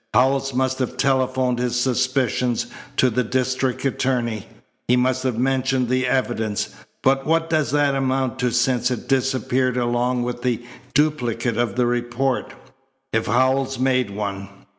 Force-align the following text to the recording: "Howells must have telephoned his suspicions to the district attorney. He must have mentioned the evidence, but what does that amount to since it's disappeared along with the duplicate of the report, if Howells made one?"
"Howells 0.15 0.55
must 0.55 0.79
have 0.79 0.97
telephoned 0.97 1.59
his 1.59 1.79
suspicions 1.79 2.65
to 2.97 3.11
the 3.11 3.23
district 3.23 3.85
attorney. 3.85 4.47
He 4.87 4.95
must 4.97 5.21
have 5.21 5.37
mentioned 5.37 5.89
the 5.89 6.07
evidence, 6.07 6.69
but 7.03 7.27
what 7.27 7.51
does 7.51 7.69
that 7.69 7.93
amount 7.93 8.39
to 8.39 8.49
since 8.49 8.89
it's 8.89 9.03
disappeared 9.03 9.77
along 9.77 10.23
with 10.23 10.41
the 10.41 10.65
duplicate 10.95 11.57
of 11.59 11.75
the 11.75 11.85
report, 11.85 12.55
if 13.13 13.27
Howells 13.27 13.77
made 13.77 14.09
one?" 14.09 14.49